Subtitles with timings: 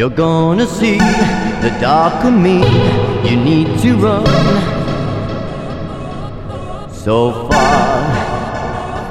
[0.00, 2.64] You're gonna see the dark of me.
[3.28, 4.24] You need to run
[6.90, 8.00] so far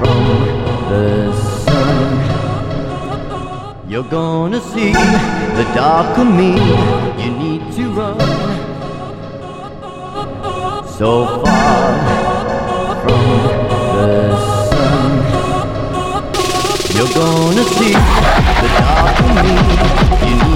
[0.00, 0.24] from
[0.90, 1.32] the
[1.62, 2.10] sun.
[3.88, 4.92] You're gonna see
[5.60, 6.58] the dark of me.
[7.22, 8.18] You need to run.
[10.98, 11.12] so
[11.44, 11.94] far
[13.02, 13.26] from
[13.96, 14.12] the
[14.72, 15.12] sun.
[16.96, 17.94] You're gonna see
[18.62, 19.54] the dark in me.
[20.28, 20.49] You